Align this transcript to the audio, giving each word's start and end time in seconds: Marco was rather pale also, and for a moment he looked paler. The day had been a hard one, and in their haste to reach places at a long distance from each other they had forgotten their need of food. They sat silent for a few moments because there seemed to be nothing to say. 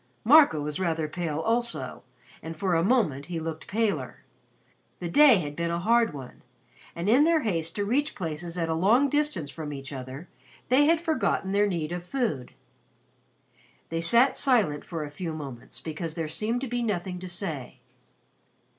Marco 0.23 0.59
was 0.61 0.79
rather 0.79 1.07
pale 1.07 1.39
also, 1.41 2.01
and 2.41 2.57
for 2.57 2.73
a 2.73 2.83
moment 2.83 3.25
he 3.27 3.39
looked 3.39 3.67
paler. 3.67 4.21
The 4.99 5.09
day 5.09 5.35
had 5.35 5.55
been 5.55 5.69
a 5.69 5.77
hard 5.77 6.11
one, 6.11 6.41
and 6.95 7.07
in 7.07 7.23
their 7.23 7.41
haste 7.41 7.75
to 7.75 7.85
reach 7.85 8.15
places 8.15 8.57
at 8.57 8.67
a 8.67 8.73
long 8.73 9.09
distance 9.09 9.51
from 9.51 9.71
each 9.71 9.93
other 9.93 10.27
they 10.69 10.85
had 10.85 11.01
forgotten 11.01 11.51
their 11.51 11.67
need 11.67 11.91
of 11.91 12.03
food. 12.03 12.53
They 13.89 14.01
sat 14.01 14.35
silent 14.35 14.83
for 14.83 15.03
a 15.03 15.11
few 15.11 15.33
moments 15.33 15.79
because 15.79 16.15
there 16.15 16.27
seemed 16.27 16.61
to 16.61 16.67
be 16.67 16.81
nothing 16.81 17.19
to 17.19 17.29
say. 17.29 17.79